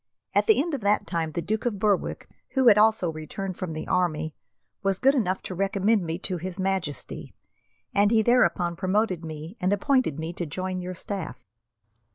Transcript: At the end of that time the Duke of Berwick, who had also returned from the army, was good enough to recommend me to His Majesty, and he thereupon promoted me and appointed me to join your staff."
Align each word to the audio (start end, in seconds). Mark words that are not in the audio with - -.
At 0.33 0.47
the 0.47 0.59
end 0.59 0.73
of 0.73 0.81
that 0.81 1.05
time 1.05 1.33
the 1.33 1.43
Duke 1.43 1.63
of 1.67 1.77
Berwick, 1.77 2.27
who 2.53 2.69
had 2.69 2.77
also 2.79 3.11
returned 3.13 3.55
from 3.55 3.73
the 3.73 3.87
army, 3.87 4.33
was 4.81 4.97
good 4.97 5.13
enough 5.13 5.43
to 5.43 5.53
recommend 5.53 6.03
me 6.03 6.17
to 6.25 6.37
His 6.37 6.59
Majesty, 6.59 7.35
and 7.93 8.09
he 8.09 8.23
thereupon 8.23 8.75
promoted 8.75 9.23
me 9.23 9.57
and 9.59 9.71
appointed 9.71 10.17
me 10.17 10.33
to 10.33 10.47
join 10.47 10.81
your 10.81 10.95
staff." 10.95 11.45